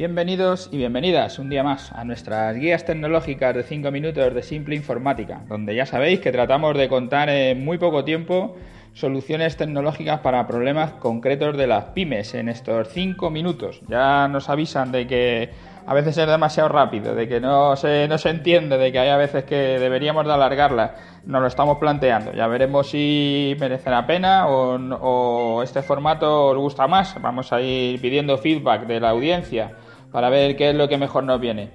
Bienvenidos 0.00 0.70
y 0.72 0.78
bienvenidas 0.78 1.38
un 1.38 1.50
día 1.50 1.62
más 1.62 1.92
a 1.92 2.04
nuestras 2.04 2.56
guías 2.56 2.86
tecnológicas 2.86 3.54
de 3.54 3.62
5 3.62 3.90
minutos 3.90 4.32
de 4.32 4.42
simple 4.42 4.74
informática, 4.74 5.42
donde 5.46 5.74
ya 5.74 5.84
sabéis 5.84 6.20
que 6.20 6.32
tratamos 6.32 6.74
de 6.78 6.88
contar 6.88 7.28
en 7.28 7.62
muy 7.62 7.76
poco 7.76 8.02
tiempo 8.02 8.56
soluciones 8.94 9.58
tecnológicas 9.58 10.20
para 10.20 10.46
problemas 10.46 10.92
concretos 10.92 11.54
de 11.54 11.66
las 11.66 11.84
pymes 11.92 12.32
en 12.32 12.48
estos 12.48 12.88
5 12.88 13.28
minutos. 13.28 13.82
Ya 13.88 14.26
nos 14.26 14.48
avisan 14.48 14.90
de 14.90 15.06
que 15.06 15.50
a 15.86 15.92
veces 15.92 16.16
es 16.16 16.26
demasiado 16.26 16.70
rápido, 16.70 17.14
de 17.14 17.28
que 17.28 17.38
no 17.38 17.76
se, 17.76 18.08
no 18.08 18.16
se 18.16 18.30
entiende, 18.30 18.78
de 18.78 18.92
que 18.92 19.00
hay 19.00 19.10
a 19.10 19.18
veces 19.18 19.44
que 19.44 19.78
deberíamos 19.78 20.24
de 20.24 20.32
alargarla. 20.32 20.94
Nos 21.26 21.42
lo 21.42 21.46
estamos 21.46 21.76
planteando. 21.76 22.32
Ya 22.32 22.46
veremos 22.46 22.88
si 22.88 23.54
merece 23.60 23.90
la 23.90 24.06
pena 24.06 24.48
o, 24.48 24.76
o 24.78 25.62
este 25.62 25.82
formato 25.82 26.46
os 26.46 26.56
gusta 26.56 26.86
más. 26.86 27.20
Vamos 27.20 27.52
a 27.52 27.60
ir 27.60 28.00
pidiendo 28.00 28.38
feedback 28.38 28.86
de 28.86 28.98
la 28.98 29.10
audiencia 29.10 29.76
para 30.10 30.30
ver 30.30 30.56
qué 30.56 30.70
es 30.70 30.74
lo 30.74 30.88
que 30.88 30.98
mejor 30.98 31.24
nos 31.24 31.40
viene. 31.40 31.70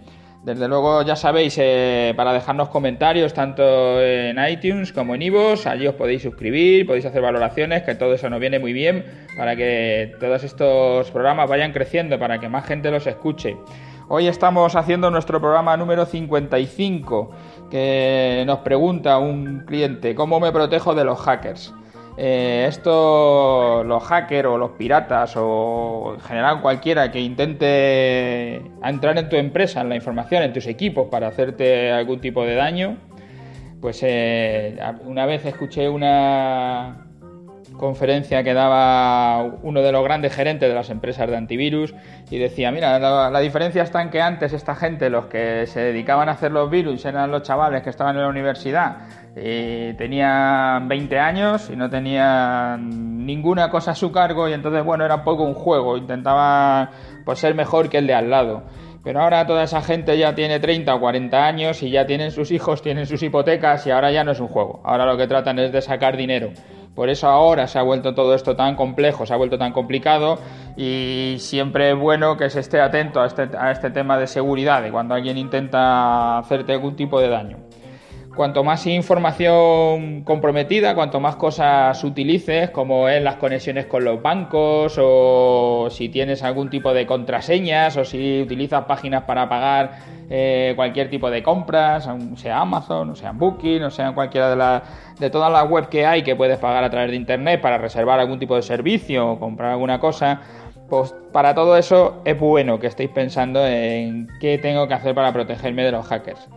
Desde 0.45 0.67
luego 0.67 1.01
ya 1.01 1.15
sabéis, 1.15 1.57
eh, 1.57 2.13
para 2.15 2.31
dejarnos 2.31 2.69
comentarios 2.69 3.33
tanto 3.33 3.99
en 3.99 4.37
iTunes 4.47 4.93
como 4.93 5.15
en 5.15 5.23
iVoox, 5.23 5.65
allí 5.65 5.87
os 5.87 5.95
podéis 5.95 6.21
suscribir, 6.21 6.85
podéis 6.85 7.05
hacer 7.05 7.23
valoraciones, 7.23 7.81
que 7.81 7.95
todo 7.95 8.13
eso 8.13 8.29
nos 8.29 8.39
viene 8.39 8.59
muy 8.59 8.71
bien 8.71 9.05
para 9.35 9.55
que 9.55 10.13
todos 10.19 10.43
estos 10.43 11.09
programas 11.09 11.49
vayan 11.49 11.71
creciendo, 11.71 12.19
para 12.19 12.39
que 12.39 12.47
más 12.47 12.63
gente 12.67 12.91
los 12.91 13.07
escuche. 13.07 13.57
Hoy 14.07 14.27
estamos 14.27 14.75
haciendo 14.75 15.09
nuestro 15.09 15.41
programa 15.41 15.75
número 15.77 16.05
55, 16.05 17.31
que 17.71 18.43
nos 18.45 18.59
pregunta 18.59 19.17
un 19.17 19.63
cliente, 19.65 20.13
¿cómo 20.13 20.39
me 20.39 20.51
protejo 20.51 20.93
de 20.93 21.05
los 21.05 21.19
hackers? 21.21 21.73
Eh, 22.17 22.65
esto, 22.69 23.83
los 23.83 24.03
hackers 24.03 24.47
o 24.47 24.57
los 24.57 24.71
piratas 24.71 25.33
o 25.35 26.13
en 26.15 26.21
general 26.21 26.61
cualquiera 26.61 27.11
que 27.11 27.19
intente 27.19 28.61
entrar 28.83 29.17
en 29.17 29.27
tu 29.27 29.35
empresa, 29.35 29.81
en 29.81 29.89
la 29.89 29.95
información, 29.95 30.43
en 30.43 30.53
tus 30.53 30.65
equipos 30.67 31.07
para 31.09 31.27
hacerte 31.27 31.91
algún 31.91 32.21
tipo 32.21 32.45
de 32.45 32.55
daño, 32.55 32.97
pues 33.81 33.99
eh, 34.03 34.77
una 35.03 35.25
vez 35.25 35.45
escuché 35.45 35.89
una 35.89 37.04
conferencia 37.77 38.43
que 38.43 38.53
daba 38.53 39.43
uno 39.63 39.81
de 39.81 39.91
los 39.91 40.03
grandes 40.03 40.33
gerentes 40.33 40.67
de 40.69 40.75
las 40.75 40.89
empresas 40.89 41.29
de 41.29 41.37
antivirus 41.37 41.93
y 42.29 42.37
decía, 42.37 42.71
mira, 42.71 42.99
la, 42.99 43.39
diferencia 43.39 43.83
está 43.83 44.01
en 44.01 44.09
que 44.09 44.21
antes 44.21 44.53
esta 44.53 44.75
gente, 44.75 45.09
los 45.09 45.25
que 45.25 45.65
se 45.67 45.81
dedicaban 45.81 46.29
a 46.29 46.33
hacer 46.33 46.51
los 46.51 46.69
virus, 46.69 47.05
eran 47.05 47.31
los 47.31 47.43
chavales 47.43 47.83
que 47.83 47.89
estaban 47.89 48.15
en 48.15 48.23
la 48.23 48.29
universidad 48.29 48.97
y 49.35 49.93
tenían 49.93 50.87
20 50.87 51.19
años 51.19 51.69
y 51.69 51.75
no 51.75 51.89
tenían 51.89 53.25
ninguna 53.25 53.69
cosa 53.69 53.91
a 53.91 53.95
su 53.95 54.11
cargo 54.11 54.47
y 54.47 54.53
entonces, 54.53 54.83
bueno, 54.83 55.05
era 55.05 55.15
un 55.15 55.23
poco 55.23 55.43
un 55.43 55.53
juego, 55.53 55.97
intentaba 55.97 56.89
pues, 57.25 57.39
ser 57.39 57.55
mejor 57.55 57.89
que 57.89 57.97
el 57.97 58.07
de 58.07 58.13
al 58.13 58.29
lado. 58.29 58.63
Pero 59.05 59.21
ahora 59.21 59.45
toda 59.45 59.61
esa 59.63 59.81
gente 59.81 60.17
ya 60.17 60.33
tiene 60.33 60.59
30 60.59 60.95
o 60.95 60.99
40 60.99 61.45
años 61.45 61.83
y 61.83 61.91
ya 61.91 62.07
tienen 62.07 62.31
sus 62.31 62.49
hijos, 62.51 62.81
tienen 62.81 63.05
sus 63.05 63.21
hipotecas 63.21 63.85
y 63.85 63.91
ahora 63.91 64.11
ya 64.11 64.23
no 64.23 64.31
es 64.31 64.39
un 64.39 64.47
juego. 64.47 64.81
Ahora 64.83 65.05
lo 65.05 65.15
que 65.15 65.27
tratan 65.27 65.59
es 65.59 65.71
de 65.71 65.79
sacar 65.81 66.17
dinero. 66.17 66.49
Por 66.95 67.09
eso 67.09 67.27
ahora 67.27 67.67
se 67.67 67.77
ha 67.77 67.81
vuelto 67.81 68.15
todo 68.15 68.33
esto 68.33 68.55
tan 68.55 68.75
complejo, 68.75 69.25
se 69.25 69.33
ha 69.33 69.37
vuelto 69.37 69.57
tan 69.57 69.73
complicado 69.73 70.39
y 70.77 71.35
siempre 71.39 71.91
es 71.91 71.97
bueno 71.97 72.37
que 72.37 72.49
se 72.49 72.61
esté 72.61 72.79
atento 72.79 73.19
a 73.19 73.27
este, 73.27 73.49
a 73.57 73.71
este 73.71 73.91
tema 73.91 74.17
de 74.17 74.27
seguridad, 74.27 74.81
de 74.81 74.91
cuando 74.91 75.13
alguien 75.13 75.37
intenta 75.37 76.37
hacerte 76.37 76.71
algún 76.71 76.95
tipo 76.95 77.19
de 77.19 77.27
daño 77.27 77.57
cuanto 78.35 78.63
más 78.63 78.85
información 78.85 80.23
comprometida, 80.23 80.93
cuanto 80.93 81.19
más 81.19 81.35
cosas 81.35 82.03
utilices, 82.03 82.69
como 82.69 83.09
es 83.09 83.23
las 83.23 83.35
conexiones 83.35 83.85
con 83.85 84.03
los 84.03 84.21
bancos, 84.21 84.97
o 85.01 85.87
si 85.89 86.09
tienes 86.09 86.43
algún 86.43 86.69
tipo 86.69 86.93
de 86.93 87.05
contraseñas, 87.05 87.97
o 87.97 88.05
si 88.05 88.41
utilizas 88.41 88.85
páginas 88.85 89.23
para 89.23 89.49
pagar 89.49 89.99
eh, 90.29 90.73
cualquier 90.75 91.09
tipo 91.09 91.31
de 91.31 91.41
compras, 91.41 92.07
sea 92.35 92.59
Amazon, 92.59 93.15
sea 93.15 93.31
Booking, 93.31 93.83
o 93.83 93.91
sea 93.91 94.13
cualquiera 94.13 94.49
de, 94.49 94.55
las 94.55 94.83
de 95.19 95.29
todas 95.29 95.51
las 95.51 95.69
webs 95.69 95.87
que 95.87 96.05
hay 96.05 96.23
que 96.23 96.35
puedes 96.35 96.57
pagar 96.57 96.83
a 96.83 96.89
través 96.89 97.11
de 97.11 97.15
Internet 97.15 97.61
para 97.61 97.77
reservar 97.77 98.19
algún 98.19 98.39
tipo 98.39 98.55
de 98.55 98.61
servicio 98.61 99.31
o 99.31 99.39
comprar 99.39 99.71
alguna 99.71 99.99
cosa. 99.99 100.41
Pues 100.89 101.15
para 101.31 101.55
todo 101.55 101.77
eso 101.77 102.21
es 102.25 102.37
bueno 102.39 102.79
que 102.79 102.87
estéis 102.87 103.09
pensando 103.09 103.65
en 103.65 104.27
qué 104.39 104.59
tengo 104.59 104.87
que 104.87 104.93
hacer 104.93 105.15
para 105.15 105.33
protegerme 105.33 105.83
de 105.83 105.91
los 105.91 106.05
hackers. 106.05 106.47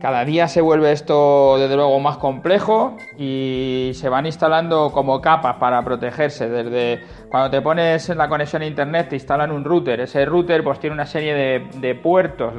Cada 0.00 0.26
día 0.26 0.46
se 0.46 0.60
vuelve 0.60 0.92
esto 0.92 1.56
desde 1.58 1.74
luego 1.74 1.98
más 2.00 2.18
complejo 2.18 2.98
y 3.16 3.92
se 3.94 4.10
van 4.10 4.26
instalando 4.26 4.92
como 4.92 5.22
capas 5.22 5.56
para 5.56 5.82
protegerse. 5.82 6.50
Desde 6.50 7.02
cuando 7.30 7.50
te 7.50 7.62
pones 7.62 8.10
en 8.10 8.18
la 8.18 8.28
conexión 8.28 8.60
a 8.60 8.66
internet 8.66 9.08
te 9.08 9.16
instalan 9.16 9.50
un 9.50 9.64
router. 9.64 10.00
Ese 10.00 10.26
router 10.26 10.62
pues 10.62 10.80
tiene 10.80 10.92
una 10.92 11.06
serie 11.06 11.34
de, 11.70 11.94
puertos 11.94 12.52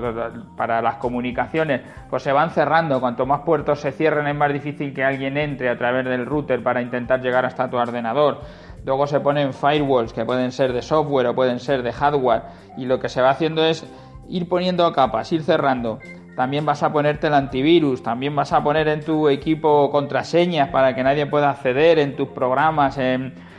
para 0.55 0.81
las 0.81 0.95
comunicaciones. 0.95 1.81
Pues 2.09 2.23
se 2.23 2.31
van 2.31 2.49
cerrando. 2.49 2.99
Cuanto 2.99 3.27
más 3.27 3.41
puertos 3.41 3.81
se 3.81 3.91
cierren 3.91 4.25
es 4.27 4.35
más 4.35 4.51
difícil 4.51 4.91
que 4.91 5.03
alguien 5.03 5.37
entre 5.37 5.69
a 5.69 5.77
través 5.77 6.05
del 6.05 6.25
router 6.25 6.63
para 6.63 6.81
intentar 6.81 7.21
llegar 7.21 7.45
hasta 7.45 7.69
tu 7.69 7.77
ordenador. 7.77 8.41
Luego 8.83 9.05
se 9.05 9.19
ponen 9.19 9.53
firewalls 9.53 10.11
que 10.11 10.25
pueden 10.25 10.51
ser 10.51 10.73
de 10.73 10.81
software 10.81 11.27
o 11.27 11.35
pueden 11.35 11.59
ser 11.59 11.83
de 11.83 11.93
hardware. 11.93 12.41
Y 12.77 12.85
lo 12.85 12.99
que 12.99 13.09
se 13.09 13.21
va 13.21 13.29
haciendo 13.29 13.63
es 13.63 13.85
ir 14.27 14.49
poniendo 14.49 14.91
capas, 14.91 15.31
ir 15.31 15.43
cerrando 15.43 15.99
también 16.37 16.67
vas 16.67 16.83
a 16.83 16.93
ponerte 16.93 17.25
el 17.25 17.33
antivirus, 17.33 18.03
también 18.03 18.35
vas 18.35 18.53
a 18.53 18.63
poner 18.63 18.87
en 18.89 19.03
tu 19.03 19.27
equipo 19.27 19.89
contraseñas 19.89 20.69
para 20.69 20.93
que 20.93 21.01
nadie 21.01 21.25
pueda 21.25 21.49
acceder 21.49 21.97
en 21.97 22.15
tus 22.15 22.27
programas. 22.27 22.99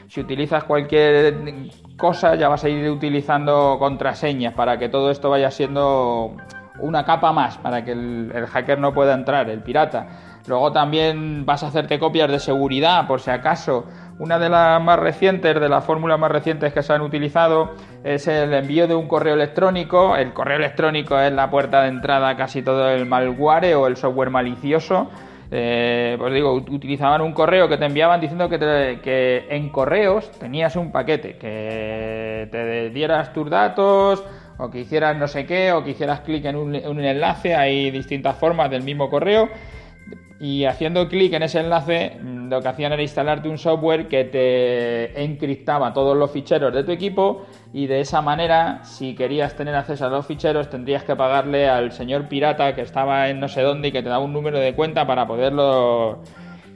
si 0.07 0.21
utilizas 0.21 0.63
cualquier 0.63 1.35
cosa, 1.97 2.37
ya 2.37 2.49
vas 2.49 2.63
a 2.63 2.69
ir 2.69 2.89
utilizando 2.89 3.79
contraseñas 3.81 4.55
para 4.55 4.79
que 4.79 4.89
todo 4.89 5.11
esto 5.11 5.29
vaya 5.29 5.51
siendo 5.51 6.37
una 6.79 7.05
capa 7.05 7.33
más, 7.33 7.59
para 7.59 7.85
que 7.85 7.91
el, 7.91 8.31
el 8.33 8.47
hacker 8.47 8.79
no 8.79 8.95
pueda 8.95 9.13
entrar, 9.13 9.51
el 9.51 9.61
pirata. 9.61 10.07
Luego 10.47 10.71
también 10.71 11.45
vas 11.45 11.65
a 11.65 11.67
hacerte 11.67 11.99
copias 11.99 12.31
de 12.31 12.39
seguridad 12.39 13.09
por 13.09 13.21
si 13.21 13.33
acaso 13.33 13.87
una 14.19 14.39
de 14.39 14.49
las 14.49 14.83
más 14.83 14.99
recientes, 14.99 15.61
de 15.61 15.69
las 15.69 15.85
fórmulas 15.85 16.19
más 16.19 16.31
recientes 16.31 16.73
que 16.73 16.83
se 16.83 16.93
han 16.93 17.03
utilizado, 17.03 17.71
es 18.03 18.27
el 18.27 18.53
envío 18.53 18.89
de 18.89 18.95
un 18.95 19.07
correo 19.07 19.35
electrónico. 19.35 20.17
El 20.17 20.33
correo 20.33 20.57
electrónico 20.59 21.19
es 21.19 21.33
la 21.33 21.51
puerta 21.51 21.83
de 21.83 21.89
entrada 21.89 22.31
a 22.31 22.37
casi 22.37 22.63
todo 22.63 22.89
el 22.89 23.07
malware 23.07 23.75
o 23.75 23.87
el 23.87 23.97
software 23.97 24.31
malicioso. 24.31 25.09
Eh, 25.51 26.17
pues 26.19 26.35
digo, 26.35 26.53
utilizaban 26.53 27.23
un 27.23 27.33
correo 27.33 27.69
que 27.69 27.79
te 27.79 27.87
enviaban 27.87 28.21
diciendo 28.21 28.49
que, 28.51 28.59
que, 29.03 29.47
en 29.49 29.71
correos 29.71 30.31
tenías 30.33 30.77
un 30.77 30.93
paquete, 30.93 31.39
que 31.39 32.49
te 32.51 32.91
dieras 32.91 33.33
tus 33.33 33.49
datos 33.49 34.23
o 34.59 34.69
que 34.69 34.81
hicieras 34.81 35.17
no 35.17 35.27
sé 35.27 35.47
qué 35.47 35.73
o 35.73 35.83
que 35.83 35.93
hicieras 35.93 36.21
clic 36.21 36.45
un, 36.55 36.75
en 36.75 36.87
un 36.87 37.03
enlace, 37.03 37.55
hay 37.55 37.91
distintas 37.91 38.37
formas 38.37 38.71
del 38.71 38.83
mismo 38.83 39.09
correo 39.09 39.49
y 40.41 40.67
haciendo 40.67 41.09
clic 41.09 41.33
en 41.33 41.43
ese 41.43 41.61
enlace 41.61 42.17
mm, 42.21 42.49
lo 42.49 42.63
que 42.63 42.69
hacían 42.69 42.93
era 42.93 43.03
instalarte 43.03 43.49
un 43.49 43.59
software 43.59 44.07
que 44.07 44.25
te 44.25 45.23
encriptaba 45.23 45.93
todos 45.93 46.17
los 46.17 46.31
ficheros 46.31 46.73
de 46.73 46.85
tu 46.85 46.93
equipo 46.93 47.47
y 47.73 47.87
de 47.87 48.01
esa 48.01 48.23
manera 48.23 48.81
si 48.85 49.15
querías 49.15 49.57
tener 49.57 49.75
acceso 49.75 50.07
a 50.07 50.11
los 50.11 50.27
ficheros 50.27 50.71
tendrías 50.71 51.03
que 51.03 51.17
pagarle 51.17 51.69
al 51.69 51.91
señor 51.91 52.29
pirata 52.29 52.75
que 52.75 52.83
estaba 52.83 53.29
en 53.29 53.41
no 53.41 53.49
sé 53.49 53.63
dónde 53.63 53.89
y 53.89 53.93
que 53.93 54.03
te 54.03 54.09
daba 54.09 54.25
un 54.25 54.33
número 54.33 54.59
de 54.61 54.75
cuenta 54.75 55.07
para 55.07 55.27
poderlo 55.27 56.23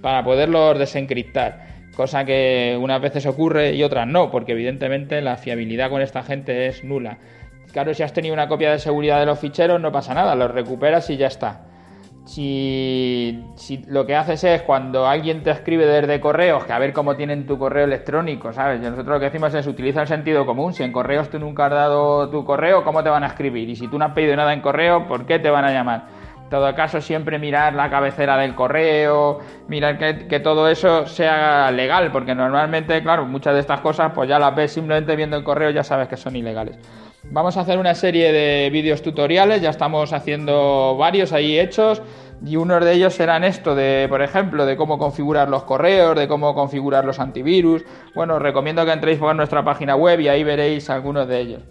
para 0.01 0.25
poderlos 0.25 0.77
desencriptar. 0.81 1.71
Cosa 1.95 2.25
que 2.25 2.77
unas 2.81 3.01
veces 3.01 3.27
ocurre 3.27 3.75
y 3.75 3.85
otras 3.85 4.09
no 4.09 4.31
porque 4.33 4.53
evidentemente 4.53 5.21
la 5.23 5.37
fiabilidad 5.37 5.91
con 5.91 6.03
esta 6.03 6.25
gente 6.25 6.67
es 6.67 6.83
nula. 6.83 7.19
Claro 7.73 7.95
si 7.95 8.03
has 8.03 8.13
tenido 8.13 8.35
una 8.35 8.49
copia 8.49 8.73
de 8.73 8.81
seguridad 8.81 9.21
de 9.21 9.27
los 9.27 9.39
ficheros 9.39 9.81
no 9.81 9.93
pasa 9.93 10.15
nada 10.15 10.35
los 10.35 10.51
recuperas 10.51 11.09
y 11.11 11.17
ya 11.17 11.29
está 11.29 11.72
si, 12.25 13.45
lo 13.89 14.07
que 14.07 14.15
haces 14.15 14.45
es 14.45 14.63
cuando 14.63 15.07
alguien 15.07 15.43
te 15.43 15.51
escribe 15.51 15.87
desde 15.87 16.21
correos, 16.21 16.65
que 16.65 16.73
a 16.73 16.79
ver 16.79 16.93
cómo 16.93 17.17
tienen 17.17 17.47
tu 17.47 17.59
correo 17.59 17.85
electrónico, 17.85 18.53
¿sabes? 18.53 18.81
nosotros 18.81 19.07
lo 19.07 19.19
que 19.19 19.27
decimos 19.27 19.53
es 19.55 19.67
utiliza 19.67 20.03
el 20.03 20.09
sentido 20.09 20.47
común. 20.47 20.73
Si 20.73 20.83
en 20.83 20.93
correos 20.93 21.29
tú 21.31 21.39
nunca 21.39 21.67
has 21.67 21.73
dado 21.73 22.29
tu 22.31 22.45
correo, 22.45 22.85
¿cómo 22.85 23.03
te 23.03 23.11
van 23.11 23.25
a 23.25 23.29
escribir? 23.29 23.69
Y 23.69 23.77
si 23.77 23.89
tú 23.89 23.99
no 23.99 24.05
has 24.05 24.13
pedido 24.13 24.37
nada 24.37 24.53
en 24.53 24.61
correo, 24.61 25.07
¿por 25.07 25.27
qué 25.27 25.39
te 25.39 25.51
van 25.51 25.65
a 25.65 25.73
llamar? 25.73 26.07
En 26.45 26.49
todo 26.49 26.75
caso, 26.75 27.01
siempre 27.01 27.39
mirar 27.39 27.75
la 27.75 27.91
cabecera 27.91 28.37
del 28.37 28.55
correo, 28.55 29.41
mirar 29.69 29.99
que, 29.99 30.29
que 30.29 30.39
todo 30.39 30.69
eso 30.69 31.07
sea 31.07 31.71
legal, 31.71 32.13
porque 32.13 32.35
normalmente, 32.35 33.03
claro, 33.03 33.25
muchas 33.25 33.55
de 33.55 33.61
estas 33.61 33.81
cosas, 33.81 34.13
pues 34.15 34.29
ya 34.29 34.39
las 34.39 34.55
ves 34.55 34.73
simplemente 34.73 35.17
viendo 35.17 35.37
el 35.37 35.45
correo, 35.45 35.71
ya 35.71 35.83
sabes 35.83 36.09
que 36.09 36.17
son 36.17 36.37
ilegales. 36.37 36.79
Vamos 37.31 37.57
a 37.57 37.61
hacer 37.61 37.79
una 37.79 37.95
serie 37.95 38.33
de 38.33 38.69
vídeos 38.71 39.01
tutoriales, 39.01 39.63
ya 39.63 39.71
estamos 39.71 40.13
haciendo 40.13 40.97
varios 40.99 41.33
ahí 41.33 41.59
hechos 41.59 42.03
y 42.45 42.57
unos 42.57 42.85
de 42.85 42.93
ellos 42.95 43.15
serán 43.15 43.45
esto 43.45 43.75
de, 43.77 44.07
por 44.09 44.23
ejemplo, 44.23 44.67
de 44.67 44.77
cómo 44.77 44.99
configurar 44.99 45.49
los 45.49 45.63
correos, 45.63 46.17
de 46.17 46.27
cómo 46.27 46.53
configurar 46.55 47.05
los 47.05 47.21
antivirus. 47.21 47.85
Bueno, 48.15 48.35
os 48.35 48.43
recomiendo 48.43 48.85
que 48.85 48.93
entréis 48.93 49.19
por 49.19 49.35
nuestra 49.37 49.65
página 49.65 49.95
web 49.95 50.21
y 50.21 50.29
ahí 50.29 50.43
veréis 50.43 50.91
algunos 50.91 51.29
de 51.29 51.41
ellos. 51.41 51.63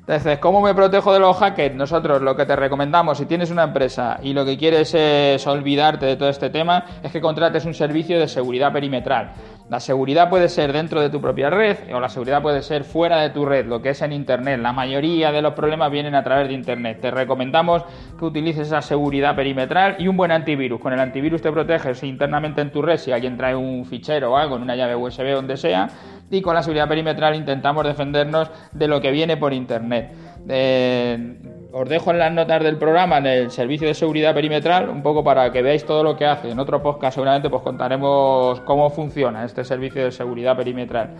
Entonces, 0.00 0.38
¿cómo 0.38 0.60
me 0.60 0.74
protejo 0.74 1.12
de 1.12 1.18
los 1.18 1.36
hackers? 1.36 1.74
Nosotros 1.74 2.22
lo 2.22 2.34
que 2.36 2.46
te 2.46 2.56
recomendamos, 2.56 3.18
si 3.18 3.26
tienes 3.26 3.50
una 3.50 3.64
empresa 3.64 4.18
y 4.22 4.32
lo 4.32 4.44
que 4.44 4.56
quieres 4.56 4.94
es 4.94 5.46
olvidarte 5.46 6.06
de 6.06 6.16
todo 6.16 6.28
este 6.28 6.48
tema, 6.48 6.84
es 7.02 7.12
que 7.12 7.20
contrates 7.20 7.64
un 7.64 7.74
servicio 7.74 8.18
de 8.18 8.28
seguridad 8.28 8.72
perimetral. 8.72 9.32
La 9.70 9.80
seguridad 9.80 10.30
puede 10.30 10.48
ser 10.48 10.72
dentro 10.72 11.02
de 11.02 11.10
tu 11.10 11.20
propia 11.20 11.50
red 11.50 11.76
o 11.92 12.00
la 12.00 12.08
seguridad 12.08 12.40
puede 12.40 12.62
ser 12.62 12.84
fuera 12.84 13.20
de 13.20 13.28
tu 13.28 13.44
red, 13.44 13.66
lo 13.66 13.82
que 13.82 13.90
es 13.90 14.00
en 14.00 14.14
Internet. 14.14 14.60
La 14.60 14.72
mayoría 14.72 15.30
de 15.30 15.42
los 15.42 15.52
problemas 15.52 15.92
vienen 15.92 16.14
a 16.14 16.24
través 16.24 16.48
de 16.48 16.54
Internet. 16.54 17.00
Te 17.02 17.10
recomendamos 17.10 17.84
que 18.18 18.24
utilices 18.24 18.68
esa 18.68 18.80
seguridad 18.80 19.36
perimetral 19.36 19.96
y 19.98 20.08
un 20.08 20.16
buen 20.16 20.30
antivirus. 20.30 20.80
Con 20.80 20.94
el 20.94 21.00
antivirus 21.00 21.42
te 21.42 21.52
proteges 21.52 22.02
internamente 22.02 22.62
en 22.62 22.72
tu 22.72 22.80
red 22.80 22.96
si 22.96 23.12
alguien 23.12 23.36
trae 23.36 23.54
un 23.54 23.84
fichero 23.84 24.32
o 24.32 24.36
algo 24.38 24.56
en 24.56 24.62
una 24.62 24.74
llave 24.74 24.96
USB 24.96 25.34
donde 25.34 25.58
sea. 25.58 25.90
Y 26.30 26.40
con 26.40 26.54
la 26.54 26.62
seguridad 26.62 26.88
perimetral 26.88 27.34
intentamos 27.34 27.84
defendernos 27.84 28.50
de 28.72 28.88
lo 28.88 29.02
que 29.02 29.10
viene 29.10 29.36
por 29.36 29.52
Internet. 29.52 30.14
Eh, 30.48 31.36
os 31.70 31.88
dejo 31.88 32.10
en 32.10 32.18
las 32.18 32.32
notas 32.32 32.62
del 32.62 32.78
programa 32.78 33.18
en 33.18 33.26
el 33.26 33.50
servicio 33.50 33.88
de 33.88 33.94
seguridad 33.94 34.34
perimetral, 34.34 34.88
un 34.88 35.02
poco 35.02 35.22
para 35.22 35.52
que 35.52 35.60
veáis 35.60 35.84
todo 35.84 36.02
lo 36.02 36.16
que 36.16 36.24
hace. 36.24 36.50
En 36.50 36.58
otro 36.58 36.82
podcast 36.82 37.14
seguramente 37.16 37.50
pues 37.50 37.62
contaremos 37.62 38.60
cómo 38.62 38.88
funciona 38.90 39.44
este 39.44 39.64
servicio 39.64 40.04
de 40.04 40.12
seguridad 40.12 40.56
perimetral. 40.56 41.10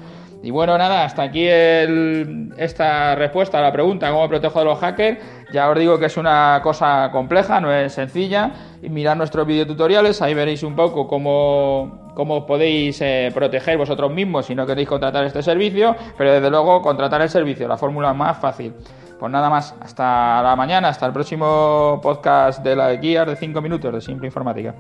Y 0.42 0.50
bueno, 0.50 0.78
nada, 0.78 1.04
hasta 1.04 1.22
aquí 1.22 1.46
esta 1.48 3.16
respuesta 3.16 3.58
a 3.58 3.62
la 3.62 3.72
pregunta, 3.72 4.10
¿cómo 4.10 4.28
protejo 4.28 4.60
de 4.60 4.64
los 4.64 4.78
hackers? 4.78 5.18
Ya 5.52 5.68
os 5.68 5.78
digo 5.78 5.98
que 5.98 6.06
es 6.06 6.16
una 6.16 6.60
cosa 6.62 7.10
compleja, 7.10 7.60
no 7.60 7.72
es 7.72 7.92
sencilla. 7.92 8.52
Y 8.80 8.88
mirad 8.88 9.16
nuestros 9.16 9.46
videotutoriales, 9.46 10.22
ahí 10.22 10.34
veréis 10.34 10.62
un 10.62 10.76
poco 10.76 11.08
cómo, 11.08 12.12
cómo 12.14 12.46
podéis 12.46 13.00
eh, 13.00 13.32
proteger 13.34 13.76
vosotros 13.76 14.12
mismos 14.12 14.46
si 14.46 14.54
no 14.54 14.64
queréis 14.64 14.88
contratar 14.88 15.24
este 15.24 15.42
servicio, 15.42 15.96
pero 16.16 16.32
desde 16.32 16.50
luego 16.50 16.80
contratar 16.82 17.20
el 17.20 17.28
servicio, 17.28 17.66
la 17.66 17.76
fórmula 17.76 18.14
más 18.14 18.38
fácil. 18.38 18.72
Pues 19.18 19.32
nada 19.32 19.50
más, 19.50 19.74
hasta 19.80 20.42
la 20.42 20.54
mañana, 20.54 20.88
hasta 20.88 21.06
el 21.06 21.12
próximo 21.12 21.98
podcast 22.00 22.62
de 22.62 22.76
la 22.76 22.92
guía 22.94 23.24
de 23.24 23.34
5 23.34 23.60
minutos 23.60 23.92
de 23.92 24.00
Simple 24.00 24.28
Informática. 24.28 24.74